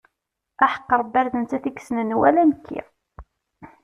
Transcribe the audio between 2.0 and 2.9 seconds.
wala nekki.